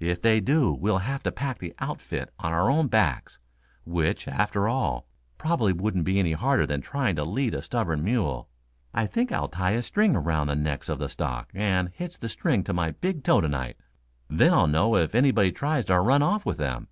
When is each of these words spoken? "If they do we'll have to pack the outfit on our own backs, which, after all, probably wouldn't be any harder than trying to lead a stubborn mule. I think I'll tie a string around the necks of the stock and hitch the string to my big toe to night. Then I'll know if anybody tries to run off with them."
"If 0.00 0.20
they 0.20 0.40
do 0.40 0.72
we'll 0.72 0.98
have 0.98 1.22
to 1.22 1.30
pack 1.30 1.58
the 1.60 1.72
outfit 1.78 2.34
on 2.40 2.52
our 2.52 2.68
own 2.68 2.88
backs, 2.88 3.38
which, 3.84 4.26
after 4.26 4.66
all, 4.66 5.06
probably 5.38 5.72
wouldn't 5.72 6.02
be 6.02 6.18
any 6.18 6.32
harder 6.32 6.66
than 6.66 6.80
trying 6.80 7.14
to 7.14 7.24
lead 7.24 7.54
a 7.54 7.62
stubborn 7.62 8.02
mule. 8.02 8.48
I 8.92 9.06
think 9.06 9.30
I'll 9.30 9.46
tie 9.46 9.70
a 9.78 9.84
string 9.84 10.16
around 10.16 10.48
the 10.48 10.56
necks 10.56 10.88
of 10.88 10.98
the 10.98 11.08
stock 11.08 11.52
and 11.54 11.90
hitch 11.90 12.18
the 12.18 12.28
string 12.28 12.64
to 12.64 12.72
my 12.72 12.90
big 12.90 13.22
toe 13.22 13.40
to 13.40 13.48
night. 13.48 13.76
Then 14.28 14.52
I'll 14.52 14.66
know 14.66 14.96
if 14.96 15.14
anybody 15.14 15.52
tries 15.52 15.84
to 15.84 16.00
run 16.00 16.20
off 16.20 16.44
with 16.44 16.58
them." 16.58 16.88